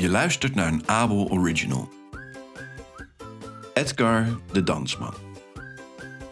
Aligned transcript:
Je 0.00 0.08
luistert 0.08 0.54
naar 0.54 0.72
een 0.72 0.88
Abel 0.88 1.30
Original. 1.30 1.88
Edgar 3.74 4.26
de 4.52 4.62
Dansman. 4.62 5.14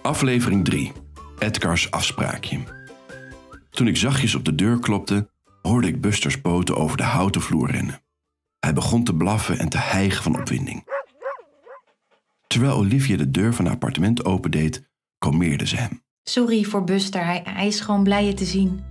Aflevering 0.02 0.64
3. 0.64 0.92
Edgars 1.38 1.90
afspraakje. 1.90 2.58
Toen 3.70 3.86
ik 3.86 3.96
zachtjes 3.96 4.34
op 4.34 4.44
de 4.44 4.54
deur 4.54 4.78
klopte, 4.78 5.30
hoorde 5.62 5.86
ik 5.86 6.00
Busters 6.00 6.40
poten 6.40 6.76
over 6.76 6.96
de 6.96 7.02
houten 7.02 7.40
vloer 7.40 7.70
rennen. 7.70 8.02
Hij 8.58 8.72
begon 8.72 9.04
te 9.04 9.14
blaffen 9.14 9.58
en 9.58 9.68
te 9.68 9.78
hijgen 9.78 10.22
van 10.22 10.38
opwinding. 10.38 10.84
Terwijl 12.46 12.76
Olivia 12.76 13.16
de 13.16 13.30
deur 13.30 13.54
van 13.54 13.64
haar 13.64 13.74
appartement 13.74 14.24
opendeed, 14.24 14.90
kalmeerde 15.18 15.66
ze 15.66 15.76
hem. 15.76 16.02
Sorry 16.22 16.64
voor 16.64 16.84
Buster, 16.84 17.24
hij, 17.24 17.42
hij 17.44 17.66
is 17.66 17.80
gewoon 17.80 18.02
blij 18.02 18.24
je 18.24 18.34
te 18.34 18.44
zien. 18.44 18.85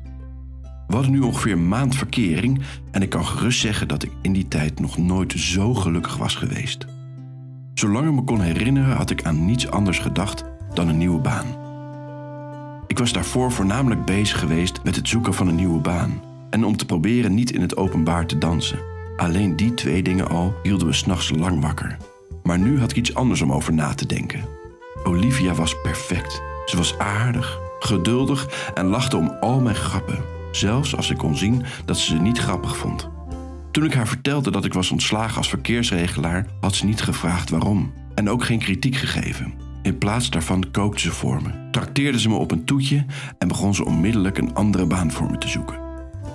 We 0.88 0.94
hadden 0.94 1.12
nu 1.12 1.20
ongeveer 1.20 1.52
een 1.52 1.68
maand 1.68 1.96
verkering 1.96 2.62
en 2.92 3.02
ik 3.02 3.10
kan 3.10 3.26
gerust 3.26 3.60
zeggen 3.60 3.88
dat 3.88 4.04
ik 4.04 4.12
in 4.22 4.34
die 4.34 4.48
tijd 4.48 4.80
nog 4.80 4.98
nooit 4.98 5.32
zo 5.32 5.74
gelukkig 5.74 6.18
was 6.18 6.36
geweest. 6.36 6.86
Zolang 7.74 8.08
ik 8.08 8.14
me 8.14 8.24
kon 8.24 8.42
herinneren 8.42 8.96
had 8.96 9.10
ik 9.10 9.24
aan 9.24 9.46
niets 9.46 9.70
anders 9.70 10.00
gedacht 10.00 10.44
dan 10.74 10.88
een 10.88 10.98
nieuwe 10.98 11.20
baan. 11.20 11.46
Ik 12.88 12.98
was 12.98 13.14
daarvoor 13.14 13.52
voornamelijk 13.52 14.06
bezig 14.06 14.40
geweest 14.40 14.84
met 14.84 14.96
het 14.96 15.08
zoeken 15.08 15.34
van 15.34 15.48
een 15.48 15.56
nieuwe 15.56 15.80
baan 15.80 16.22
en 16.50 16.66
om 16.66 16.78
te 16.78 16.86
proberen 16.86 17.34
niet 17.34 17.52
in 17.52 17.62
het 17.62 17.78
openbaar 17.78 18.26
te 18.26 18.38
dansen. 18.38 18.80
Alleen 19.18 19.56
die 19.56 19.74
twee 19.74 20.04
dingen 20.04 20.28
al 20.28 20.54
hielden 20.64 20.88
we 20.88 20.94
s'nachts 20.94 21.30
lang 21.30 21.62
wakker. 21.62 21.98
Maar 22.44 22.60
nu 22.60 22.80
had 22.80 22.92
ik 22.92 22.98
iets 22.98 23.16
anders 23.16 23.42
om 23.42 23.52
over 23.52 23.74
na 23.74 23.94
te 23.94 24.06
denken. 24.06 24.46
Olivia 25.04 25.54
was 25.54 25.82
perfect. 25.82 26.42
Ze 26.66 26.78
was 26.78 26.98
aardig, 26.98 27.60
geduldig 27.80 28.70
en 28.74 28.86
lachte 28.86 29.18
om 29.18 29.38
al 29.40 29.60
mijn 29.60 29.76
grappen, 29.76 30.24
zelfs 30.56 30.96
als 30.96 31.10
ik 31.10 31.18
kon 31.18 31.38
zien 31.38 31.64
dat 31.86 31.98
ze 31.98 32.06
ze 32.06 32.22
niet 32.22 32.38
grappig 32.38 32.78
vond. 32.78 33.10
Toen 33.72 33.86
ik 33.86 33.94
haar 33.94 34.08
vertelde 34.08 34.52
dat 34.52 34.66
ik 34.66 34.74
was 34.74 34.92
ontslagen 34.92 35.38
als 35.38 35.50
verkeersregelaar, 35.50 36.48
had 36.62 36.76
ze 36.76 36.86
niet 36.86 37.02
gevraagd 37.02 37.50
waarom 37.50 37.94
en 38.14 38.30
ook 38.30 38.44
geen 38.44 38.60
kritiek 38.60 38.96
gegeven. 38.96 39.54
In 39.82 39.98
plaats 39.98 40.30
daarvan 40.30 40.72
kookte 40.72 41.00
ze 41.00 41.12
voor 41.12 41.42
me, 41.42 41.70
trakteerde 41.72 42.20
ze 42.20 42.30
me 42.30 42.36
op 42.36 42.52
een 42.52 42.66
toetje 42.66 43.06
en 43.38 43.48
begon 43.48 43.76
ze 43.76 43.86
onmiddellijk 43.86 44.38
een 44.38 44.54
andere 44.54 44.86
baan 44.86 45.12
voor 45.12 45.32
me 45.32 45.38
te 45.38 45.48
zoeken. 45.48 45.80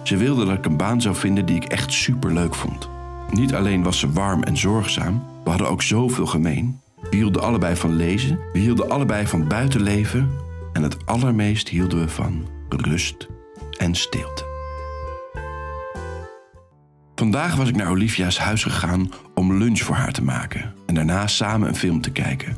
Ze 0.02 0.16
wilde 0.16 0.44
dat 0.44 0.58
ik 0.58 0.64
een 0.64 0.76
baan 0.76 1.00
zou 1.00 1.14
vinden 1.14 1.46
die 1.46 1.56
ik 1.56 1.64
echt 1.64 1.92
superleuk 1.92 2.54
vond. 2.54 2.88
Niet 3.30 3.54
alleen 3.54 3.82
was 3.82 3.98
ze 3.98 4.12
warm 4.12 4.42
en 4.42 4.56
zorgzaam, 4.56 5.22
we 5.44 5.50
hadden 5.50 5.68
ook 5.68 5.82
zoveel 5.82 6.26
gemeen. 6.26 6.80
We 7.10 7.16
hielden 7.16 7.42
allebei 7.42 7.76
van 7.76 7.96
lezen, 7.96 8.38
we 8.52 8.58
hielden 8.58 8.90
allebei 8.90 9.26
van 9.26 9.48
buitenleven 9.48 10.30
en 10.72 10.82
het 10.82 11.06
allermeest 11.06 11.68
hielden 11.68 12.00
we 12.00 12.08
van 12.08 12.46
rust 12.68 13.28
en 13.80 13.94
stilte. 13.94 14.48
Vandaag 17.14 17.56
was 17.56 17.68
ik 17.68 17.76
naar 17.76 17.90
Olivia's 17.90 18.38
huis 18.38 18.62
gegaan 18.62 19.10
om 19.34 19.58
lunch 19.58 19.78
voor 19.78 19.94
haar 19.94 20.12
te 20.12 20.22
maken 20.22 20.74
en 20.86 20.94
daarna 20.94 21.26
samen 21.26 21.68
een 21.68 21.76
film 21.76 22.00
te 22.00 22.10
kijken. 22.10 22.56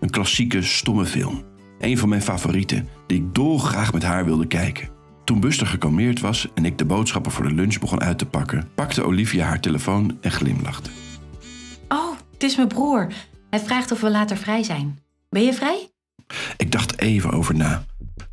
Een 0.00 0.10
klassieke, 0.10 0.62
stomme 0.62 1.06
film. 1.06 1.44
Een 1.78 1.98
van 1.98 2.08
mijn 2.08 2.22
favorieten, 2.22 2.88
die 3.06 3.18
ik 3.18 3.34
dolgraag 3.34 3.92
met 3.92 4.02
haar 4.02 4.24
wilde 4.24 4.46
kijken. 4.46 4.88
Toen 5.24 5.40
Buster 5.40 5.66
gekalmeerd 5.66 6.20
was 6.20 6.48
en 6.54 6.64
ik 6.64 6.78
de 6.78 6.84
boodschappen 6.84 7.32
voor 7.32 7.48
de 7.48 7.54
lunch 7.54 7.78
begon 7.78 8.00
uit 8.00 8.18
te 8.18 8.26
pakken, 8.26 8.68
pakte 8.74 9.02
Olivia 9.02 9.46
haar 9.46 9.60
telefoon 9.60 10.18
en 10.20 10.30
glimlachte. 10.30 10.90
Oh, 11.88 12.16
het 12.32 12.42
is 12.42 12.56
mijn 12.56 12.68
broer. 12.68 13.12
Hij 13.50 13.60
vraagt 13.60 13.92
of 13.92 14.00
we 14.00 14.10
later 14.10 14.36
vrij 14.36 14.62
zijn. 14.62 14.98
Ben 15.28 15.42
je 15.42 15.54
vrij? 15.54 15.90
Ik 16.56 16.72
dacht 16.72 16.98
even 16.98 17.30
over 17.30 17.54
na. 17.54 17.84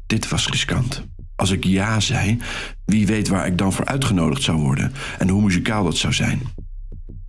Dit 0.08 0.30
was 0.30 0.48
riskant. 0.48 1.04
Als 1.40 1.52
ik 1.52 1.64
ja 1.64 2.00
zei, 2.00 2.38
wie 2.86 3.08
weet 3.08 3.28
waar 3.28 3.48
ik 3.48 3.58
dan 3.58 3.74
voor 3.74 3.86
uitgenodigd 3.86 4.44
zou 4.44 4.58
worden 4.62 4.92
en 5.18 5.30
hoe 5.30 5.42
muzikaal 5.42 5.84
dat 5.84 5.98
zou 5.98 6.14
zijn. 6.14 6.42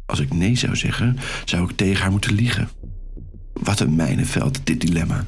Als 0.07 0.21
ik 0.21 0.35
nee 0.35 0.57
zou 0.57 0.77
zeggen, 0.77 1.17
zou 1.45 1.71
ik 1.71 1.77
tegen 1.77 2.03
haar 2.03 2.11
moeten 2.11 2.35
liegen. 2.35 2.69
Wat 3.53 3.81
een 3.81 3.95
mijnenveld, 3.95 4.61
dit 4.67 4.81
dilemma. 4.81 5.25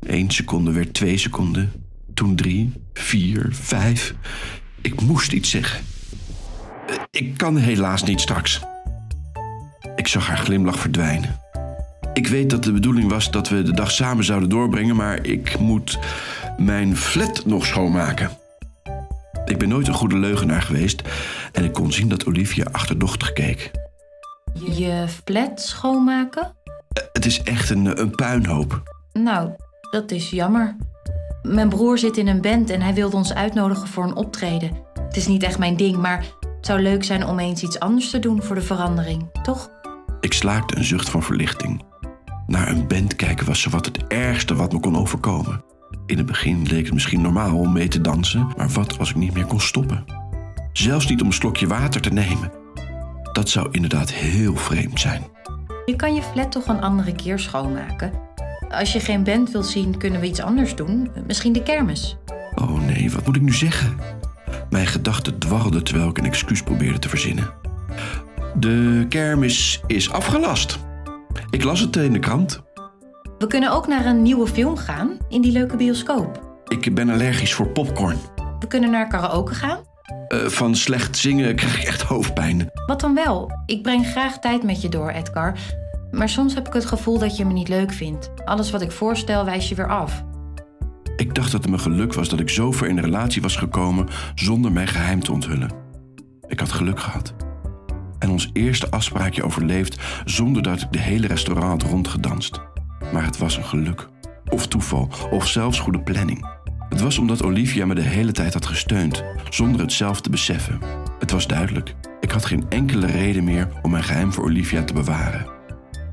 Eén 0.00 0.30
seconde 0.30 0.72
werd 0.72 0.94
twee 0.94 1.16
seconden, 1.18 1.72
toen 2.14 2.36
drie, 2.36 2.72
vier, 2.92 3.48
vijf. 3.50 4.14
Ik 4.80 5.00
moest 5.00 5.32
iets 5.32 5.50
zeggen. 5.50 5.84
Eh, 6.88 6.94
Ik 7.10 7.36
kan 7.36 7.56
helaas 7.56 8.02
niet 8.02 8.20
straks. 8.20 8.60
Ik 9.96 10.06
zag 10.06 10.26
haar 10.26 10.38
glimlach 10.38 10.78
verdwijnen. 10.78 11.40
Ik 12.14 12.26
weet 12.26 12.50
dat 12.50 12.64
de 12.64 12.72
bedoeling 12.72 13.10
was 13.10 13.30
dat 13.30 13.48
we 13.48 13.62
de 13.62 13.72
dag 13.74 13.90
samen 13.90 14.24
zouden 14.24 14.48
doorbrengen, 14.48 14.96
maar 14.96 15.26
ik 15.26 15.58
moet 15.58 15.98
mijn 16.64 16.96
flat 16.96 17.44
nog 17.44 17.66
schoonmaken. 17.66 18.30
Ik 19.44 19.58
ben 19.58 19.68
nooit 19.68 19.88
een 19.88 19.94
goede 19.94 20.18
leugenaar 20.18 20.62
geweest 20.62 21.02
en 21.52 21.64
ik 21.64 21.72
kon 21.72 21.92
zien 21.92 22.08
dat 22.08 22.26
Olivia 22.26 22.66
achterdochtig 22.72 23.32
keek. 23.32 23.70
Je 24.54 25.04
flat 25.24 25.60
schoonmaken? 25.60 26.56
Het 27.12 27.26
is 27.26 27.42
echt 27.42 27.70
een, 27.70 28.00
een 28.00 28.10
puinhoop. 28.10 28.82
Nou, 29.12 29.50
dat 29.90 30.10
is 30.10 30.30
jammer. 30.30 30.76
Mijn 31.42 31.68
broer 31.68 31.98
zit 31.98 32.16
in 32.16 32.28
een 32.28 32.40
band 32.40 32.70
en 32.70 32.80
hij 32.80 32.94
wilde 32.94 33.16
ons 33.16 33.34
uitnodigen 33.34 33.88
voor 33.88 34.04
een 34.04 34.16
optreden. 34.16 34.70
Het 34.94 35.16
is 35.16 35.26
niet 35.26 35.42
echt 35.42 35.58
mijn 35.58 35.76
ding, 35.76 35.96
maar 35.96 36.18
het 36.40 36.66
zou 36.66 36.80
leuk 36.80 37.04
zijn 37.04 37.26
om 37.26 37.38
eens 37.38 37.62
iets 37.62 37.78
anders 37.78 38.10
te 38.10 38.18
doen 38.18 38.42
voor 38.42 38.54
de 38.54 38.62
verandering, 38.62 39.30
toch? 39.42 39.70
Ik 40.20 40.32
slaakte 40.32 40.76
een 40.76 40.84
zucht 40.84 41.10
van 41.10 41.22
verlichting. 41.22 41.82
Naar 42.46 42.68
een 42.68 42.86
band 42.86 43.16
kijken 43.16 43.46
was 43.46 43.60
zowat 43.60 43.86
het 43.86 44.06
ergste 44.06 44.54
wat 44.54 44.72
me 44.72 44.80
kon 44.80 44.96
overkomen. 44.96 45.71
In 46.12 46.18
het 46.18 46.26
begin 46.26 46.66
leek 46.66 46.84
het 46.84 46.94
misschien 46.94 47.20
normaal 47.20 47.58
om 47.58 47.72
mee 47.72 47.88
te 47.88 48.00
dansen, 48.00 48.52
maar 48.56 48.68
wat 48.68 48.98
als 48.98 49.10
ik 49.10 49.16
niet 49.16 49.34
meer 49.34 49.44
kon 49.44 49.60
stoppen? 49.60 50.04
Zelfs 50.72 51.06
niet 51.08 51.20
om 51.20 51.26
een 51.26 51.32
slokje 51.32 51.66
water 51.66 52.00
te 52.00 52.12
nemen. 52.12 52.52
Dat 53.32 53.48
zou 53.48 53.68
inderdaad 53.70 54.12
heel 54.12 54.56
vreemd 54.56 55.00
zijn. 55.00 55.22
Je 55.84 55.96
kan 55.96 56.14
je 56.14 56.22
flat 56.22 56.52
toch 56.52 56.66
een 56.66 56.80
andere 56.80 57.12
keer 57.12 57.38
schoonmaken. 57.38 58.12
Als 58.68 58.92
je 58.92 59.00
geen 59.00 59.24
band 59.24 59.50
wilt 59.50 59.66
zien, 59.66 59.98
kunnen 59.98 60.20
we 60.20 60.26
iets 60.26 60.40
anders 60.40 60.74
doen. 60.74 61.10
Misschien 61.26 61.52
de 61.52 61.62
kermis. 61.62 62.16
Oh 62.54 62.80
nee, 62.80 63.10
wat 63.10 63.26
moet 63.26 63.36
ik 63.36 63.42
nu 63.42 63.52
zeggen? 63.52 63.96
Mijn 64.70 64.86
gedachten 64.86 65.38
dwarrelden 65.38 65.84
terwijl 65.84 66.08
ik 66.08 66.18
een 66.18 66.26
excuus 66.26 66.62
probeerde 66.62 66.98
te 66.98 67.08
verzinnen. 67.08 67.50
De 68.54 69.06
kermis 69.08 69.80
is 69.86 70.10
afgelast. 70.10 70.78
Ik 71.50 71.64
las 71.64 71.80
het 71.80 71.96
in 71.96 72.12
de 72.12 72.18
krant. 72.18 72.62
We 73.42 73.48
kunnen 73.48 73.72
ook 73.72 73.86
naar 73.86 74.06
een 74.06 74.22
nieuwe 74.22 74.46
film 74.46 74.76
gaan 74.76 75.16
in 75.28 75.40
die 75.40 75.52
leuke 75.52 75.76
bioscoop. 75.76 76.62
Ik 76.66 76.94
ben 76.94 77.08
allergisch 77.08 77.54
voor 77.54 77.68
popcorn. 77.68 78.16
We 78.58 78.66
kunnen 78.66 78.90
naar 78.90 79.08
karaoke 79.08 79.54
gaan. 79.54 79.78
Eh, 80.28 80.38
van 80.38 80.74
slecht 80.74 81.16
zingen 81.16 81.54
krijg 81.54 81.80
ik 81.80 81.86
echt 81.86 82.02
hoofdpijn. 82.02 82.70
Wat 82.86 83.00
dan 83.00 83.14
wel? 83.14 83.50
Ik 83.66 83.82
breng 83.82 84.06
graag 84.06 84.38
tijd 84.38 84.62
met 84.62 84.82
je 84.82 84.88
door, 84.88 85.10
Edgar. 85.10 85.58
Maar 86.10 86.28
soms 86.28 86.54
heb 86.54 86.66
ik 86.66 86.72
het 86.72 86.84
gevoel 86.84 87.18
dat 87.18 87.36
je 87.36 87.44
me 87.44 87.52
niet 87.52 87.68
leuk 87.68 87.92
vindt. 87.92 88.30
Alles 88.44 88.70
wat 88.70 88.82
ik 88.82 88.92
voorstel 88.92 89.44
wijs 89.44 89.68
je 89.68 89.74
weer 89.74 89.88
af. 89.88 90.24
Ik 91.16 91.34
dacht 91.34 91.52
dat 91.52 91.62
het 91.62 91.70
me 91.70 91.78
geluk 91.78 92.14
was 92.14 92.28
dat 92.28 92.40
ik 92.40 92.48
zo 92.48 92.72
ver 92.72 92.88
in 92.88 92.96
de 92.96 93.02
relatie 93.02 93.42
was 93.42 93.56
gekomen 93.56 94.08
zonder 94.34 94.72
mijn 94.72 94.88
geheim 94.88 95.22
te 95.22 95.32
onthullen. 95.32 95.70
Ik 96.46 96.60
had 96.60 96.72
geluk 96.72 97.00
gehad. 97.00 97.34
En 98.18 98.30
ons 98.30 98.50
eerste 98.52 98.90
afspraakje 98.90 99.44
overleefd 99.44 100.00
zonder 100.24 100.62
dat 100.62 100.80
ik 100.80 100.92
de 100.92 100.98
hele 100.98 101.26
restaurant 101.26 101.82
had 101.82 101.90
rondgedanst. 101.90 102.60
Maar 103.12 103.24
het 103.24 103.38
was 103.38 103.56
een 103.56 103.64
geluk. 103.64 104.08
Of 104.48 104.66
toeval, 104.66 105.10
of 105.30 105.48
zelfs 105.48 105.78
goede 105.78 106.02
planning. 106.02 106.46
Het 106.88 107.00
was 107.00 107.18
omdat 107.18 107.42
Olivia 107.42 107.86
me 107.86 107.94
de 107.94 108.00
hele 108.00 108.32
tijd 108.32 108.54
had 108.54 108.66
gesteund, 108.66 109.24
zonder 109.50 109.80
het 109.80 109.92
zelf 109.92 110.20
te 110.20 110.30
beseffen. 110.30 110.80
Het 111.18 111.30
was 111.30 111.46
duidelijk. 111.46 111.94
Ik 112.20 112.30
had 112.30 112.44
geen 112.44 112.64
enkele 112.68 113.06
reden 113.06 113.44
meer 113.44 113.68
om 113.82 113.90
mijn 113.90 114.04
geheim 114.04 114.32
voor 114.32 114.44
Olivia 114.44 114.84
te 114.84 114.92
bewaren. 114.92 115.46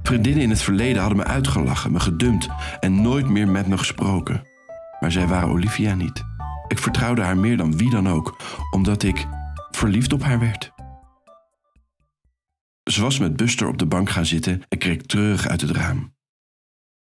Vriendinnen 0.04 0.44
in 0.44 0.50
het 0.50 0.62
verleden 0.62 1.00
hadden 1.00 1.18
me 1.18 1.24
uitgelachen, 1.24 1.92
me 1.92 2.00
gedumpt 2.00 2.48
en 2.80 3.02
nooit 3.02 3.30
meer 3.30 3.48
met 3.48 3.68
me 3.68 3.78
gesproken. 3.78 4.44
Maar 5.00 5.12
zij 5.12 5.28
waren 5.28 5.50
Olivia 5.50 5.96
niet. 5.96 6.24
Ik 6.68 6.80
vertrouwde 6.80 7.22
haar 7.22 7.38
meer 7.38 7.58
dan 7.58 7.78
wie 7.78 7.90
dan 7.90 8.10
ook, 8.10 8.38
omdat 8.72 9.04
ik 9.04 9.28
verliefd 9.72 10.13
op 10.13 10.24
haar 10.24 10.40
werd. 10.40 10.72
Ze 12.84 13.02
was 13.02 13.19
met 13.19 13.36
Buster 13.36 13.68
op 13.68 13.78
de 13.78 13.86
bank 13.86 14.10
gaan 14.10 14.25
zitten 14.25 14.62
en 14.69 14.78
keek 14.78 15.06
treurig 15.06 15.48
uit 15.48 15.62
het 15.62 15.72
raam. 15.72 16.18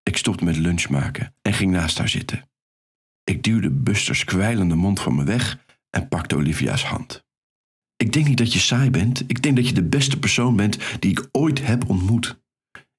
Ik 0.02 0.16
stopte 0.16 0.44
met 0.44 0.56
lunch 0.56 0.88
maken 0.88 1.34
en 1.42 1.52
ging 1.52 1.72
naast 1.72 1.98
haar 1.98 2.08
zitten. 2.08 2.50
Ik 3.24 3.42
duwde 3.42 3.70
Busters 3.70 4.24
kwijlende 4.24 4.74
mond 4.74 5.00
van 5.00 5.14
me 5.14 5.24
weg 5.24 5.58
en 5.90 6.08
pakte 6.08 6.36
Olivia's 6.36 6.84
hand. 6.84 7.24
Ik 7.96 8.12
denk 8.12 8.26
niet 8.26 8.38
dat 8.38 8.52
je 8.52 8.58
saai 8.58 8.90
bent. 8.90 9.20
Ik 9.26 9.42
denk 9.42 9.56
dat 9.56 9.68
je 9.68 9.74
de 9.74 9.84
beste 9.84 10.18
persoon 10.18 10.56
bent 10.56 11.00
die 11.00 11.10
ik 11.10 11.28
ooit 11.32 11.66
heb 11.66 11.88
ontmoet. 11.88 12.40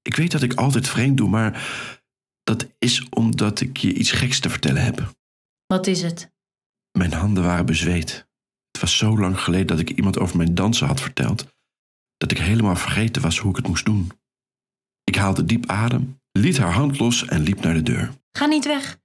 Ik 0.01 0.15
weet 0.15 0.31
dat 0.31 0.41
ik 0.41 0.53
altijd 0.53 0.87
vreemd 0.87 1.17
doe, 1.17 1.29
maar 1.29 1.81
dat 2.43 2.67
is 2.79 3.09
omdat 3.09 3.61
ik 3.61 3.77
je 3.77 3.93
iets 3.93 4.11
geks 4.11 4.39
te 4.39 4.49
vertellen 4.49 4.83
heb. 4.83 5.13
Wat 5.65 5.87
is 5.87 6.01
het? 6.01 6.31
Mijn 6.91 7.13
handen 7.13 7.43
waren 7.43 7.65
bezweet. 7.65 8.27
Het 8.71 8.81
was 8.81 8.97
zo 8.97 9.19
lang 9.19 9.39
geleden 9.39 9.67
dat 9.67 9.79
ik 9.79 9.89
iemand 9.89 10.19
over 10.19 10.37
mijn 10.37 10.55
dansen 10.55 10.87
had 10.87 11.01
verteld, 11.01 11.47
dat 12.17 12.31
ik 12.31 12.37
helemaal 12.37 12.75
vergeten 12.75 13.21
was 13.21 13.37
hoe 13.37 13.49
ik 13.49 13.55
het 13.55 13.67
moest 13.67 13.85
doen. 13.85 14.11
Ik 15.03 15.15
haalde 15.15 15.45
diep 15.45 15.65
adem, 15.65 16.21
liet 16.39 16.57
haar 16.57 16.71
hand 16.71 16.99
los 16.99 17.25
en 17.25 17.41
liep 17.41 17.61
naar 17.61 17.73
de 17.73 17.83
deur. 17.83 18.09
Ga 18.31 18.45
niet 18.45 18.65
weg. 18.65 18.97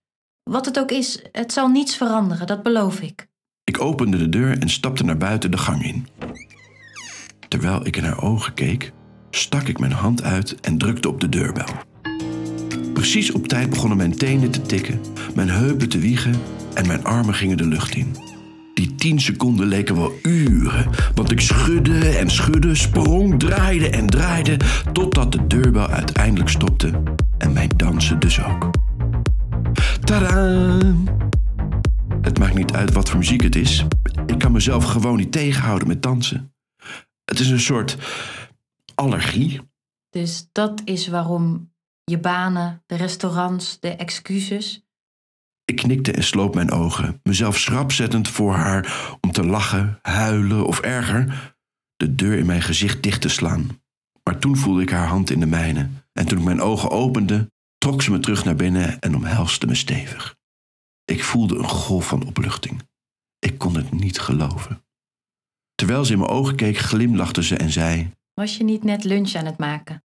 Wat 0.42 0.66
het 0.66 0.78
ook 0.78 0.90
is, 0.90 1.22
het 1.32 1.52
zal 1.52 1.68
niets 1.68 1.96
veranderen, 1.96 2.46
dat 2.46 2.62
beloof 2.62 3.00
ik. 3.00 3.28
Ik 3.64 3.80
opende 3.80 4.16
de 4.16 4.28
deur 4.28 4.58
en 4.58 4.68
stapte 4.68 5.04
naar 5.04 5.16
buiten 5.16 5.50
de 5.50 5.58
gang 5.58 5.84
in. 5.84 6.08
Terwijl 7.48 7.86
ik 7.86 7.96
in 7.96 8.04
haar 8.04 8.22
ogen 8.22 8.54
keek, 8.54 8.92
stak 9.30 9.68
ik 9.68 9.78
mijn 9.78 9.92
hand 9.92 10.22
uit 10.22 10.60
en 10.60 10.78
drukte 10.78 11.08
op 11.08 11.20
de 11.20 11.28
deurbel. 11.28 11.66
Precies 12.92 13.30
op 13.30 13.48
tijd 13.48 13.70
begonnen 13.70 13.96
mijn 13.96 14.16
tenen 14.16 14.50
te 14.50 14.62
tikken, 14.62 15.00
mijn 15.34 15.48
heupen 15.48 15.88
te 15.88 15.98
wiegen 15.98 16.34
en 16.74 16.86
mijn 16.86 17.04
armen 17.04 17.34
gingen 17.34 17.56
de 17.56 17.66
lucht 17.66 17.94
in. 17.94 18.27
Die 18.78 18.94
tien 18.94 19.20
seconden 19.20 19.66
leken 19.66 19.96
wel 19.96 20.12
uren, 20.22 20.90
want 21.14 21.30
ik 21.30 21.40
schudde 21.40 22.08
en 22.08 22.30
schudde, 22.30 22.74
sprong, 22.74 23.38
draaide 23.38 23.90
en 23.90 24.06
draaide, 24.06 24.56
totdat 24.92 25.32
de 25.32 25.46
deurbel 25.46 25.86
uiteindelijk 25.86 26.48
stopte 26.48 27.02
en 27.38 27.52
mijn 27.52 27.68
dansen 27.76 28.20
dus 28.20 28.44
ook. 28.44 28.70
Tadaa! 30.04 30.94
Het 32.20 32.38
maakt 32.38 32.54
niet 32.54 32.72
uit 32.72 32.92
wat 32.92 33.08
voor 33.08 33.18
muziek 33.18 33.42
het 33.42 33.56
is. 33.56 33.84
Ik 34.26 34.38
kan 34.38 34.52
mezelf 34.52 34.84
gewoon 34.84 35.16
niet 35.16 35.32
tegenhouden 35.32 35.88
met 35.88 36.02
dansen. 36.02 36.54
Het 37.24 37.38
is 37.40 37.50
een 37.50 37.60
soort 37.60 37.96
allergie. 38.94 39.60
Dus 40.10 40.48
dat 40.52 40.80
is 40.84 41.08
waarom 41.08 41.72
je 42.04 42.18
banen, 42.18 42.82
de 42.86 42.96
restaurants, 42.96 43.80
de 43.80 43.90
excuses. 43.96 44.87
Ik 45.70 45.76
knikte 45.76 46.12
en 46.12 46.22
sloot 46.22 46.54
mijn 46.54 46.70
ogen, 46.70 47.20
mezelf 47.22 47.58
schrap 47.58 47.92
zettend 47.92 48.28
voor 48.28 48.54
haar 48.54 49.16
om 49.20 49.32
te 49.32 49.46
lachen, 49.46 49.98
huilen 50.02 50.66
of 50.66 50.80
erger, 50.80 51.54
de 51.96 52.14
deur 52.14 52.38
in 52.38 52.46
mijn 52.46 52.62
gezicht 52.62 53.02
dicht 53.02 53.20
te 53.20 53.28
slaan. 53.28 53.80
Maar 54.22 54.38
toen 54.38 54.56
voelde 54.56 54.82
ik 54.82 54.90
haar 54.90 55.06
hand 55.06 55.30
in 55.30 55.40
de 55.40 55.46
mijne 55.46 55.88
en 56.12 56.26
toen 56.26 56.38
ik 56.38 56.44
mijn 56.44 56.60
ogen 56.60 56.90
opende, 56.90 57.50
trok 57.78 58.02
ze 58.02 58.10
me 58.10 58.18
terug 58.18 58.44
naar 58.44 58.54
binnen 58.54 58.98
en 58.98 59.14
omhelste 59.14 59.66
me 59.66 59.74
stevig. 59.74 60.36
Ik 61.04 61.24
voelde 61.24 61.58
een 61.58 61.68
golf 61.68 62.06
van 62.06 62.26
opluchting. 62.26 62.82
Ik 63.38 63.58
kon 63.58 63.76
het 63.76 63.92
niet 63.92 64.20
geloven. 64.20 64.84
Terwijl 65.74 66.04
ze 66.04 66.12
in 66.12 66.18
mijn 66.18 66.30
ogen 66.30 66.56
keek, 66.56 66.78
glimlachte 66.78 67.42
ze 67.42 67.56
en 67.56 67.70
zei: 67.70 68.10
Was 68.34 68.56
je 68.56 68.64
niet 68.64 68.84
net 68.84 69.04
lunch 69.04 69.34
aan 69.34 69.46
het 69.46 69.58
maken? 69.58 70.02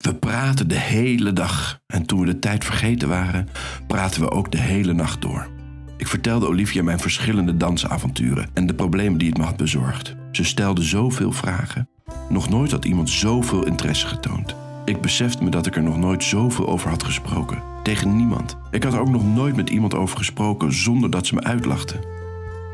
We 0.00 0.14
praten 0.14 0.68
de 0.68 0.78
hele 0.78 1.32
dag 1.32 1.80
en 1.86 2.06
toen 2.06 2.20
we 2.20 2.26
de 2.26 2.38
tijd 2.38 2.64
vergeten 2.64 3.08
waren, 3.08 3.48
praten 3.86 4.20
we 4.20 4.30
ook 4.30 4.52
de 4.52 4.58
hele 4.58 4.92
nacht 4.92 5.22
door. 5.22 5.48
Ik 5.96 6.06
vertelde 6.06 6.46
Olivia 6.46 6.82
mijn 6.82 6.98
verschillende 6.98 7.56
dansavonturen 7.56 8.50
en 8.52 8.66
de 8.66 8.74
problemen 8.74 9.18
die 9.18 9.28
het 9.28 9.38
me 9.38 9.44
had 9.44 9.56
bezorgd. 9.56 10.16
Ze 10.32 10.44
stelde 10.44 10.82
zoveel 10.82 11.32
vragen. 11.32 11.88
Nog 12.28 12.48
nooit 12.48 12.70
had 12.70 12.84
iemand 12.84 13.10
zoveel 13.10 13.66
interesse 13.66 14.06
getoond. 14.06 14.54
Ik 14.84 15.00
besefte 15.00 15.44
me 15.44 15.50
dat 15.50 15.66
ik 15.66 15.76
er 15.76 15.82
nog 15.82 15.96
nooit 15.96 16.24
zoveel 16.24 16.68
over 16.68 16.88
had 16.88 17.02
gesproken. 17.02 17.62
Tegen 17.82 18.16
niemand. 18.16 18.56
Ik 18.70 18.82
had 18.82 18.92
er 18.92 19.00
ook 19.00 19.10
nog 19.10 19.26
nooit 19.26 19.56
met 19.56 19.70
iemand 19.70 19.94
over 19.94 20.16
gesproken 20.16 20.72
zonder 20.72 21.10
dat 21.10 21.26
ze 21.26 21.34
me 21.34 21.42
uitlachte. 21.42 22.00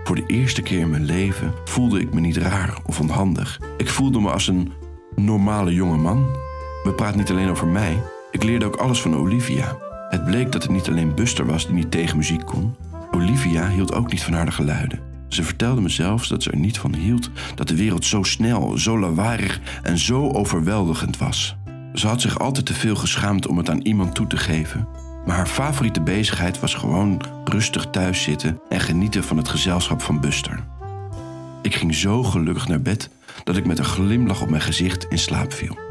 Voor 0.05 0.17
de 0.17 0.26
eerste 0.26 0.62
keer 0.62 0.81
in 0.81 0.90
mijn 0.90 1.05
leven 1.05 1.52
voelde 1.64 2.00
ik 2.00 2.14
me 2.14 2.20
niet 2.20 2.37
raar 2.37 2.78
of 2.84 3.00
onhandig. 3.00 3.61
Ik 3.76 3.88
voelde 3.88 4.20
me 4.20 4.31
als 4.31 4.46
een 4.46 4.73
normale 5.14 5.75
jonge 5.75 5.96
man. 5.96 6.45
We 6.87 6.93
praten 6.93 7.19
niet 7.19 7.31
alleen 7.31 7.50
over 7.50 7.67
mij. 7.67 8.03
Ik 8.31 8.43
leerde 8.43 8.65
ook 8.65 8.77
alles 8.77 9.00
van 9.00 9.17
Olivia. 9.17 9.77
Het 10.09 10.25
bleek 10.25 10.53
dat 10.53 10.62
het 10.62 10.73
niet 10.73 10.88
alleen 10.88 11.15
Buster 11.15 11.47
was 11.47 11.67
die 11.67 11.75
niet 11.75 11.91
tegen 11.91 12.17
muziek 12.17 12.44
kon. 12.44 12.75
Olivia 13.11 13.69
hield 13.69 13.94
ook 13.94 14.11
niet 14.11 14.23
van 14.23 14.33
harde 14.33 14.50
geluiden. 14.50 15.00
Ze 15.29 15.43
vertelde 15.43 15.81
me 15.81 15.88
zelfs 15.88 16.29
dat 16.29 16.43
ze 16.43 16.50
er 16.50 16.59
niet 16.59 16.79
van 16.79 16.94
hield 16.94 17.31
dat 17.55 17.69
de 17.69 17.77
wereld 17.77 18.05
zo 18.05 18.23
snel, 18.23 18.79
zo 18.79 18.99
lawaaiig 18.99 19.61
en 19.83 19.99
zo 19.99 20.31
overweldigend 20.31 21.19
was. 21.19 21.56
Ze 21.94 22.06
had 22.06 22.21
zich 22.21 22.38
altijd 22.38 22.67
te 22.67 22.75
veel 22.75 22.97
geschaamd 22.97 23.47
om 23.47 23.56
het 23.56 23.71
aan 23.71 23.81
iemand 23.81 24.15
toe 24.15 24.27
te 24.27 24.37
geven. 24.37 24.88
Maar 25.25 25.37
haar 25.37 25.47
favoriete 25.47 26.00
bezigheid 26.00 26.61
was 26.61 26.75
gewoon 26.75 27.23
rustig 27.44 27.87
thuis 27.91 28.23
zitten 28.23 28.61
en 28.69 28.81
genieten 28.81 29.25
van 29.25 29.37
het 29.37 29.49
gezelschap 29.49 30.03
van 30.03 30.21
Buster. 30.21 30.65
Ik 31.62 31.75
ging 31.75 31.94
zo 31.94 32.23
gelukkig 32.23 32.69
naar 32.69 32.83
bed 32.83 33.11
dat 33.44 33.56
ik 33.56 33.67
met 33.67 33.79
een 33.79 33.85
glimlach 33.85 34.43
op 34.43 34.50
mijn 34.50 34.62
gezicht 34.62 35.06
in 35.09 35.19
slaap 35.19 35.53
viel. 35.53 35.86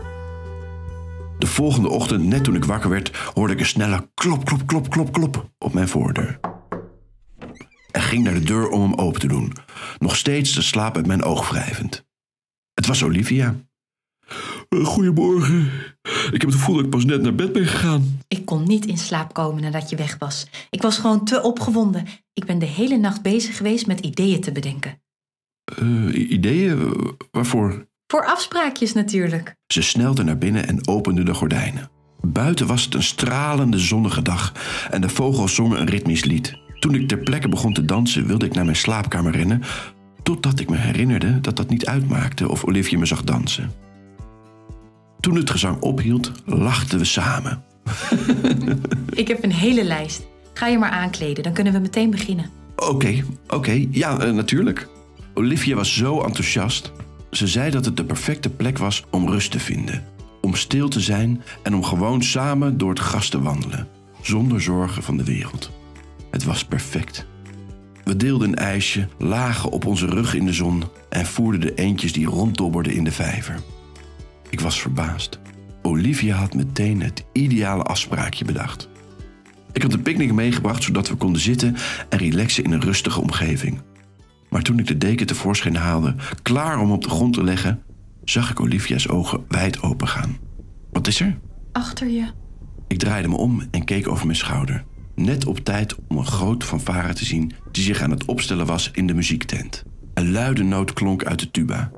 De 1.40 1.48
volgende 1.48 1.90
ochtend, 1.90 2.24
net 2.24 2.44
toen 2.44 2.56
ik 2.56 2.66
wakker 2.66 2.90
werd, 2.90 3.16
hoorde 3.34 3.54
ik 3.54 3.60
een 3.60 3.66
snelle 3.66 4.10
klop, 4.14 4.46
klop, 4.46 4.68
klop, 4.68 4.90
klop, 4.90 5.14
klop 5.14 5.50
op 5.58 5.74
mijn 5.74 5.88
voordeur. 5.88 6.40
En 7.92 8.02
ging 8.02 8.24
naar 8.24 8.34
de 8.34 8.40
deur 8.40 8.70
om 8.70 8.82
hem 8.82 8.94
open 8.94 9.20
te 9.20 9.28
doen, 9.28 9.54
nog 10.00 10.16
steeds 10.16 10.54
de 10.54 10.62
slaap 10.62 10.96
uit 10.96 11.08
mijn 11.08 11.24
oog 11.24 11.50
wrijvend. 11.50 12.06
Het 12.74 12.86
was 12.86 13.04
Olivia. 13.04 13.56
Eh, 14.70 14.86
Goedemorgen. 14.86 15.72
Ik 16.32 16.42
heb 16.42 16.50
het 16.50 16.54
gevoel 16.54 16.76
dat 16.76 16.86
ik 16.86 16.90
pas 16.92 17.06
net 17.06 17.22
naar 17.22 17.36
bed 17.36 17.54
ben 17.54 17.66
gegaan. 17.66 18.20
Ik 18.28 18.46
kon 18.46 18.64
niet 18.64 18.86
in 18.86 18.98
slaap 18.98 19.34
komen 19.34 19.62
nadat 19.62 19.90
je 19.90 19.96
weg 19.96 20.18
was. 20.18 20.48
Ik 20.70 20.82
was 20.82 20.98
gewoon 20.98 21.26
te 21.26 21.42
opgewonden. 21.42 22.06
Ik 22.34 22.46
ben 22.46 22.60
de 22.60 22.66
hele 22.66 22.98
nacht 22.98 23.22
bezig 23.22 23.58
geweest 23.58 23.88
met 23.88 24.00
ideeën 24.00 24.42
te 24.42 24.52
bedenken. 24.52 25.02
Uh, 25.82 26.30
ideeën? 26.32 26.94
Waarvoor? 27.32 27.88
Voor 28.07 28.25
afspraakjes 28.25 28.94
natuurlijk. 28.94 29.56
Ze 29.68 29.81
snelde 29.81 30.24
naar 30.24 30.38
binnen 30.38 30.68
en 30.68 30.88
opende 30.88 31.24
de 31.24 31.34
gordijnen. 31.34 31.90
Buiten 32.22 32.68
was 32.68 32.84
het 32.84 32.94
een 32.94 33.04
stralende 33.04 33.80
zonnige 33.80 34.22
dag 34.22 34.52
en 34.90 35.02
de 35.02 35.10
vogels 35.10 35.56
zongen 35.56 35.80
een 35.80 35.90
ritmisch 35.90 36.24
lied. 36.24 36.57
Toen 36.80 36.96
ik 36.96 37.07
ter 37.07 37.18
plekke 37.18 37.50
begon 37.50 37.74
te 37.74 37.86
dansen, 37.86 38.28
wilde 38.28 38.46
ik 38.46 38.54
naar 38.54 38.66
mijn 38.66 38.78
slaapkamer 38.78 39.31
rennen, 39.31 39.62
totdat 40.24 40.60
ik 40.60 40.69
me 40.69 40.78
herinnerde 40.78 41.42
dat 41.42 41.56
dat 41.56 41.69
niet 41.69 41.86
uitmaakte 41.86 42.50
of 42.50 42.63
Olivia 42.63 42.98
me 42.98 43.06
zag 43.06 43.24
dansen. 43.24 43.72
Toen 45.19 45.36
het 45.36 45.50
gezang 45.50 45.81
ophield, 45.81 46.31
lachten 46.46 47.00
we 47.00 47.06
samen. 47.06 47.63
ik 49.10 49.28
heb 49.28 49.44
een 49.44 49.54
hele 49.54 49.84
lijst. 49.84 50.28
Ga 50.54 50.68
je 50.68 50.78
maar 50.78 50.90
aankleden, 50.90 51.44
dan 51.44 51.54
kunnen 51.54 51.74
we 51.74 51.80
meteen 51.80 52.10
beginnen. 52.10 52.50
Oké, 52.75 52.90
oké, 52.90 53.56
okay. 53.56 53.88
ja, 53.92 54.25
uh, 54.25 54.34
natuurlijk. 54.34 54.88
Olivia 55.34 55.75
was 55.75 55.96
zo 55.96 56.22
enthousiast. 56.22 56.92
Ze 57.36 57.48
zei 57.48 57.72
dat 57.72 57.86
het 57.86 57.98
de 57.98 58.06
perfecte 58.06 58.50
plek 58.50 58.78
was 58.78 59.04
om 59.12 59.30
rust 59.30 59.52
te 59.52 59.60
vinden, 59.60 60.04
om 60.42 60.56
stil 60.56 60.90
te 60.90 61.00
zijn 61.00 61.44
en 61.64 61.76
om 61.76 61.84
gewoon 61.84 62.24
samen 62.24 62.78
door 62.78 62.90
het 62.90 63.00
gras 63.00 63.30
te 63.30 63.42
wandelen, 63.42 63.88
zonder 64.22 64.62
zorgen 64.62 65.04
van 65.04 65.18
de 65.18 65.24
wereld. 65.24 65.72
Het 66.32 66.44
was 66.44 66.66
perfect. 66.66 67.26
We 68.04 68.16
deelden 68.16 68.48
een 68.48 68.56
ijsje, 68.56 69.08
lagen 69.18 69.72
op 69.72 69.86
onze 69.86 70.06
rug 70.06 70.34
in 70.34 70.46
de 70.46 70.54
zon 70.54 70.84
en 71.10 71.26
voerden 71.26 71.62
de 71.62 71.74
eendjes 71.74 72.14
die 72.14 72.26
ronddobberden 72.26 72.94
in 72.94 73.04
de 73.04 73.12
vijver. 73.12 73.60
Ik 74.50 74.60
was 74.60 74.82
verbaasd. 74.82 75.40
Olivia 75.82 76.36
had 76.36 76.54
meteen 76.54 77.02
het 77.02 77.26
ideale 77.32 77.84
afspraakje 77.84 78.46
bedacht. 78.46 78.90
Ik 79.72 79.82
had 79.82 79.94
een 79.94 80.02
picknick 80.02 80.34
meegebracht 80.34 80.84
zodat 80.84 81.10
we 81.10 81.16
konden 81.16 81.42
zitten 81.42 81.76
en 82.10 82.18
relaxen 82.18 82.64
in 82.64 82.72
een 82.72 82.82
rustige 82.82 83.22
omgeving. 83.22 83.82
Maar 84.56 84.63
toen 84.63 84.80
ik 84.80 84.88
de 84.88 84.98
deken 84.98 85.25
tevoorschijn 85.25 85.75
haalde, 85.75 86.15
klaar 86.41 86.80
om 86.80 86.91
op 86.91 87.03
de 87.03 87.10
grond 87.10 87.34
te 87.34 87.44
leggen, 87.44 87.84
zag 88.24 88.50
ik 88.50 88.60
Olivia's 88.60 89.08
ogen 89.08 89.44
wijd 89.48 89.82
open 89.82 90.08
gaan. 90.08 90.38
Wat 90.91 91.08
is 91.08 91.20
er? 91.20 91.38
Achter 91.72 92.08
je. 92.08 92.25
Ik 92.88 93.00
draaide 93.00 93.27
me 93.27 93.36
om 93.36 93.62
en 93.72 93.86
keek 93.86 94.08
over 94.08 94.25
mijn 94.25 94.38
schouder. 94.38 94.84
Net 95.15 95.46
op 95.46 95.60
tijd 95.60 95.96
om 96.08 96.18
een 96.18 96.25
groot 96.25 96.63
fanfare 96.63 97.13
te 97.13 97.25
zien 97.25 97.51
die 97.72 97.84
zich 97.84 98.01
aan 98.01 98.10
het 98.10 98.25
opstellen 98.25 98.65
was 98.65 98.91
in 98.94 99.08
de 99.08 99.13
muziektent. 99.13 99.84
Een 100.13 100.32
luide 100.32 100.63
noot 100.63 100.94
klonk 100.94 101.24
uit 101.24 101.39
de 101.39 101.51
tuba. 101.51 101.91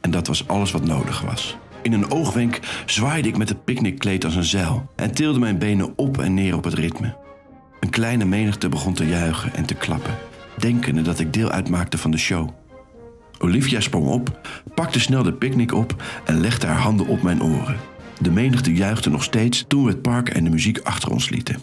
En 0.00 0.10
dat 0.10 0.26
was 0.26 0.48
alles 0.48 0.70
wat 0.70 0.84
nodig 0.84 1.20
was. 1.20 1.56
In 1.82 1.92
een 1.92 2.10
oogwenk 2.10 2.60
zwaaide 2.86 3.28
ik 3.28 3.36
met 3.36 3.48
het 3.48 3.64
picknickkleed 3.64 4.24
als 4.24 4.34
een 4.34 4.44
zeil 4.44 4.90
en 4.96 5.14
tilde 5.14 5.38
mijn 5.38 5.58
benen 5.58 5.92
op 5.96 6.18
en 6.18 6.34
neer 6.34 6.56
op 6.56 6.64
het 6.64 6.74
ritme. 6.74 7.16
Een 7.80 7.90
kleine 7.90 8.24
menigte 8.24 8.68
begon 8.68 8.94
te 8.94 9.06
juichen 9.06 9.54
en 9.54 9.66
te 9.66 9.74
klappen, 9.74 10.14
denkende 10.60 11.02
dat 11.02 11.18
ik 11.18 11.32
deel 11.32 11.50
uitmaakte 11.50 11.98
van 11.98 12.10
de 12.10 12.18
show. 12.18 12.48
Olivia 13.38 13.80
sprong 13.80 14.06
op, 14.06 14.48
pakte 14.74 15.00
snel 15.00 15.22
de 15.22 15.32
picknick 15.32 15.72
op 15.72 16.02
en 16.24 16.40
legde 16.40 16.66
haar 16.66 16.80
handen 16.80 17.06
op 17.06 17.22
mijn 17.22 17.42
oren. 17.42 17.76
De 18.20 18.30
menigte 18.30 18.74
juichte 18.74 19.10
nog 19.10 19.22
steeds 19.22 19.64
toen 19.68 19.84
we 19.84 19.90
het 19.90 20.02
park 20.02 20.28
en 20.28 20.44
de 20.44 20.50
muziek 20.50 20.78
achter 20.78 21.10
ons 21.10 21.28
lieten. 21.28 21.62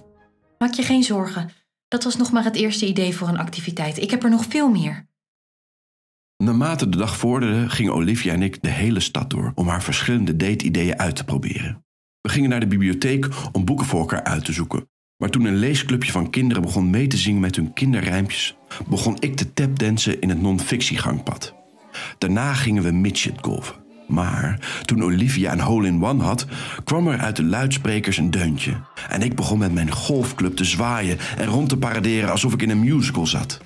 Maak 0.57 0.73
je 0.73 0.83
geen 0.83 1.03
zorgen. 1.03 1.49
Dat 1.87 2.03
was 2.03 2.17
nog 2.17 2.31
maar 2.31 2.43
het 2.43 2.55
eerste 2.55 2.87
idee 2.87 3.15
voor 3.15 3.27
een 3.27 3.37
activiteit. 3.37 3.97
Ik 3.97 4.11
heb 4.11 4.23
er 4.23 4.29
nog 4.29 4.45
veel 4.49 4.69
meer. 4.69 5.07
Naarmate 6.37 6.89
de 6.89 6.97
dag 6.97 7.17
vorderde, 7.17 7.69
gingen 7.69 7.93
Olivia 7.93 8.33
en 8.33 8.41
ik 8.41 8.61
de 8.61 8.69
hele 8.69 8.99
stad 8.99 9.29
door 9.29 9.51
om 9.55 9.67
haar 9.67 9.83
verschillende 9.83 10.35
date-ideeën 10.35 10.99
uit 10.99 11.15
te 11.15 11.23
proberen. 11.23 11.85
We 12.21 12.29
gingen 12.29 12.49
naar 12.49 12.59
de 12.59 12.67
bibliotheek 12.67 13.27
om 13.51 13.65
boeken 13.65 13.85
voor 13.85 13.99
elkaar 13.99 14.23
uit 14.23 14.45
te 14.45 14.53
zoeken. 14.53 14.89
Maar 15.17 15.29
toen 15.29 15.45
een 15.45 15.55
leesclubje 15.55 16.11
van 16.11 16.29
kinderen 16.29 16.63
begon 16.63 16.89
mee 16.89 17.07
te 17.07 17.17
zingen 17.17 17.41
met 17.41 17.55
hun 17.55 17.73
kinderrijmpjes, 17.73 18.55
begon 18.87 19.17
ik 19.19 19.35
te 19.35 19.53
tapdansen 19.53 20.21
in 20.21 20.29
het 20.29 20.41
non-fictiegangpad. 20.41 21.53
Daarna 22.17 22.53
gingen 22.53 22.83
we 22.83 22.91
midget 22.91 23.37
golfen. 23.41 23.75
Maar 24.07 24.81
toen 24.85 25.03
Olivia 25.03 25.51
een 25.51 25.59
hole-in-one 25.59 26.23
had, 26.23 26.45
kwam 26.83 27.07
er 27.07 27.19
uit 27.19 27.35
de 27.35 27.43
luidsprekers 27.43 28.17
een 28.17 28.31
deuntje. 28.31 28.81
En 29.09 29.21
ik 29.21 29.35
begon 29.35 29.57
met 29.57 29.73
mijn 29.73 29.91
golfclub 29.91 30.55
te 30.55 30.65
zwaaien 30.65 31.17
en 31.37 31.47
rond 31.47 31.69
te 31.69 31.77
paraderen 31.77 32.31
alsof 32.31 32.53
ik 32.53 32.61
in 32.61 32.69
een 32.69 32.83
musical 32.83 33.27
zat. 33.27 33.61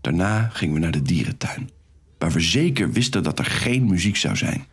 Daarna 0.00 0.50
gingen 0.52 0.74
we 0.74 0.80
naar 0.80 0.90
de 0.90 1.02
dierentuin 1.02 1.70
waar 2.18 2.32
we 2.32 2.40
zeker 2.40 2.92
wisten 2.92 3.22
dat 3.22 3.38
er 3.38 3.44
geen 3.44 3.86
muziek 3.86 4.16
zou 4.16 4.36
zijn. 4.36 4.66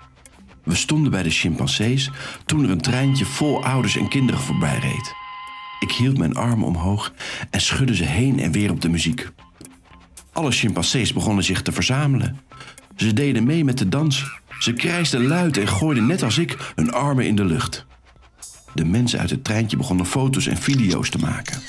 We 0.64 0.76
stonden 0.76 1.12
bij 1.12 1.24
de 1.24 1.30
chimpansees 1.30 2.12
toen 2.46 2.64
er 2.64 2.70
een 2.70 2.82
treintje 2.82 3.26
vol 3.26 3.64
ouders 3.64 3.98
en 3.98 4.08
kinderen 4.08 4.42
voorbij 4.42 4.80
reed. 4.80 5.21
Ik 5.82 5.92
hield 5.92 6.18
mijn 6.18 6.36
armen 6.36 6.68
omhoog 6.68 7.14
en 7.50 7.62
schudde 7.62 7.96
ze 7.96 8.04
heen 8.04 8.40
en 8.40 8.52
weer 8.52 8.72
op 8.72 8.82
de 8.82 8.90
muziek. 8.90 9.30
Alle 10.32 10.52
chimpansees 10.52 11.14
begonnen 11.14 11.44
zich 11.44 11.62
te 11.62 11.72
verzamelen. 11.72 12.40
Ze 12.96 13.14
deden 13.14 13.44
mee 13.44 13.64
met 13.64 13.78
de 13.78 13.90
dans. 13.90 14.26
Ze 14.60 14.74
krijsten 14.74 15.28
luid 15.28 15.58
en 15.58 15.68
gooiden 15.68 16.06
net 16.06 16.24
als 16.24 16.38
ik 16.38 16.72
hun 16.76 16.92
armen 16.92 17.26
in 17.26 17.36
de 17.36 17.46
lucht. 17.46 17.86
De 18.74 18.86
mensen 18.86 19.20
uit 19.20 19.30
het 19.30 19.44
treintje 19.44 19.78
begonnen 19.78 20.06
foto's 20.06 20.48
en 20.48 20.58
video's 20.58 21.10
te 21.10 21.18
maken. 21.18 21.62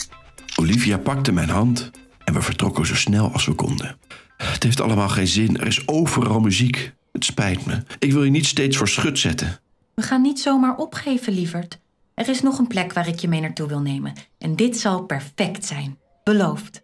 Olivia 0.57 0.99
pakte 0.99 1.33
mijn 1.33 1.51
hand 1.51 1.91
en 2.25 2.35
we 2.35 2.43
vertrokken 2.43 2.87
zo 2.87 2.95
snel 2.95 3.33
als 3.33 3.47
we 3.47 3.53
konden. 3.53 3.97
Het 4.37 4.63
heeft 4.63 4.81
allemaal 4.81 5.09
geen 5.09 5.27
zin, 5.27 5.61
er 5.61 5.67
is 5.67 5.89
overal 5.89 6.41
muziek. 6.41 6.93
Het 7.13 7.25
spijt 7.25 7.67
me. 7.67 7.83
Ik 7.99 8.13
wil 8.13 8.25
je 8.25 8.31
niet 8.31 8.47
steeds 8.47 8.77
voor 8.77 8.89
schut 8.89 9.19
zetten. 9.19 9.61
We 9.95 10.03
gaan 10.03 10.23
niet 10.23 10.41
zomaar 10.41 10.77
opgeven, 10.77 11.33
lieverd. 11.33 11.79
Er 12.15 12.29
is 12.29 12.43
nog 12.43 12.59
een 12.59 12.67
plek 12.67 12.93
waar 12.93 13.09
ik 13.09 13.19
je 13.19 13.29
mee 13.29 13.41
naartoe 13.41 13.69
wil 13.69 13.81
nemen. 13.81 14.13
En 14.39 14.57
dit 14.57 14.79
zal 14.79 15.05
perfect 15.05 15.65
zijn. 15.65 15.99
Beloofd. 16.25 16.83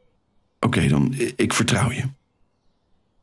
Oké, 0.61 0.89
dan, 0.89 1.15
ik 1.37 1.53
vertrouw 1.53 1.91
je. 1.91 2.03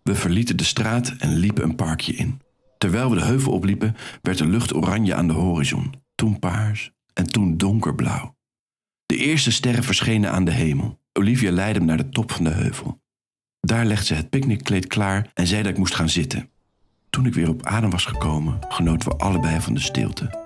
We 0.04 0.16
verlieten 0.16 0.58
de 0.58 0.64
straat 0.64 1.16
en 1.18 1.36
liepen 1.36 1.64
een 1.64 1.76
parkje 1.76 2.14
in. 2.14 2.42
Terwijl 2.78 3.10
we 3.10 3.16
de 3.16 3.26
heuvel 3.26 3.52
opliepen, 3.52 3.96
werd 4.22 4.38
de 4.38 4.48
lucht 4.48 4.74
oranje 4.74 5.16
aan 5.16 5.28
de 5.28 5.34
horizon. 5.34 5.94
Toen 6.16 6.40
paars 6.40 6.92
en 7.14 7.28
toen 7.28 7.58
donkerblauw. 7.58 8.36
De 9.06 9.18
eerste 9.18 9.52
sterren 9.52 9.84
verschenen 9.84 10.32
aan 10.32 10.46
de 10.46 10.52
hemel. 10.52 11.00
Olivia 11.14 11.52
leidde 11.52 11.80
me 11.80 11.86
naar 11.86 11.98
de 11.98 12.10
top 12.10 12.32
van 12.32 12.44
de 12.44 12.50
heuvel. 12.50 13.02
Daar 13.60 13.86
legde 13.86 14.06
ze 14.06 14.14
het 14.14 14.30
picknickkleed 14.30 14.88
klaar 14.88 15.30
en 15.34 15.48
zei 15.48 15.62
dat 15.64 15.72
ik 15.72 15.78
moest 15.78 15.96
gaan 15.96 16.10
zitten. 16.10 16.50
Toen 17.10 17.26
ik 17.26 17.34
weer 17.34 17.50
op 17.50 17.66
adem 17.66 17.90
was 17.90 18.06
gekomen, 18.06 18.60
genoten 18.70 19.10
we 19.10 19.18
allebei 19.18 19.62
van 19.62 19.74
de 19.74 19.80
stilte. 19.80 20.45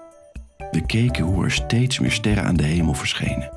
We 0.71 0.85
keken 0.85 1.23
hoe 1.23 1.43
er 1.43 1.51
steeds 1.51 1.99
meer 1.99 2.11
sterren 2.11 2.43
aan 2.43 2.55
de 2.55 2.63
hemel 2.63 2.93
verschenen. 2.93 3.51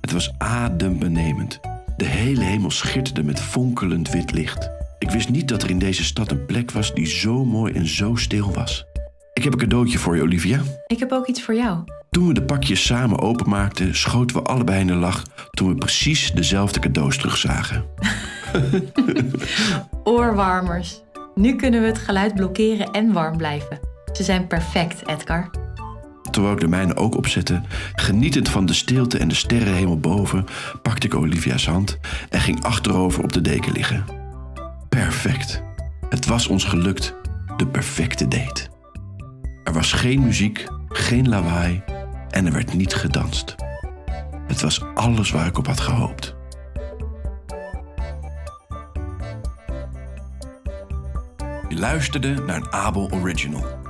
Het 0.00 0.12
was 0.12 0.34
adembenemend. 0.38 1.60
De 1.96 2.04
hele 2.04 2.44
hemel 2.44 2.70
schitterde 2.70 3.22
met 3.22 3.40
fonkelend 3.40 4.10
wit 4.10 4.32
licht. 4.32 4.70
Ik 4.98 5.10
wist 5.10 5.28
niet 5.28 5.48
dat 5.48 5.62
er 5.62 5.70
in 5.70 5.78
deze 5.78 6.04
stad 6.04 6.30
een 6.30 6.46
plek 6.46 6.70
was 6.70 6.94
die 6.94 7.06
zo 7.06 7.44
mooi 7.44 7.72
en 7.72 7.86
zo 7.86 8.14
stil 8.14 8.52
was. 8.52 8.86
Ik 9.32 9.44
heb 9.44 9.52
een 9.52 9.58
cadeautje 9.58 9.98
voor 9.98 10.16
je, 10.16 10.22
Olivia. 10.22 10.60
Ik 10.86 10.98
heb 10.98 11.12
ook 11.12 11.26
iets 11.26 11.42
voor 11.42 11.54
jou. 11.54 11.84
Toen 12.10 12.26
we 12.26 12.34
de 12.34 12.42
pakjes 12.42 12.86
samen 12.86 13.20
openmaakten, 13.20 13.94
schoten 13.94 14.36
we 14.36 14.42
allebei 14.42 14.80
in 14.80 14.86
de 14.86 14.94
lach 14.94 15.22
toen 15.50 15.68
we 15.68 15.74
precies 15.74 16.32
dezelfde 16.32 16.80
cadeaus 16.80 17.16
terugzagen. 17.16 17.84
Oorwarmers. 20.04 21.02
Nu 21.34 21.56
kunnen 21.56 21.80
we 21.80 21.86
het 21.86 21.98
geluid 21.98 22.34
blokkeren 22.34 22.90
en 22.90 23.12
warm 23.12 23.36
blijven. 23.36 23.80
Ze 24.12 24.22
zijn 24.22 24.46
perfect, 24.46 25.08
Edgar. 25.08 25.50
Terwijl 26.36 26.56
ik 26.56 26.62
de 26.62 26.68
mijne 26.68 26.96
ook 26.96 27.16
opzette, 27.16 27.62
genietend 27.94 28.48
van 28.48 28.66
de 28.66 28.72
stilte 28.72 29.18
en 29.18 29.28
de 29.28 29.34
sterrenhemel 29.34 30.00
boven, 30.00 30.44
pakte 30.82 31.06
ik 31.06 31.14
Olivia's 31.14 31.66
hand 31.66 31.98
en 32.28 32.40
ging 32.40 32.62
achterover 32.62 33.22
op 33.22 33.32
de 33.32 33.40
deken 33.40 33.72
liggen. 33.72 34.04
Perfect. 34.88 35.62
Het 36.08 36.26
was 36.26 36.46
ons 36.46 36.64
gelukt. 36.64 37.14
De 37.56 37.66
perfecte 37.66 38.28
date. 38.28 38.68
Er 39.64 39.72
was 39.72 39.92
geen 39.92 40.22
muziek, 40.22 40.66
geen 40.88 41.28
lawaai 41.28 41.82
en 42.30 42.46
er 42.46 42.52
werd 42.52 42.74
niet 42.74 42.94
gedanst. 42.94 43.54
Het 44.46 44.60
was 44.60 44.84
alles 44.94 45.30
waar 45.30 45.46
ik 45.46 45.58
op 45.58 45.66
had 45.66 45.80
gehoopt. 45.80 46.36
Je 51.68 51.76
luisterde 51.78 52.34
naar 52.46 52.56
een 52.56 52.72
Abel 52.72 53.10
Original. 53.10 53.85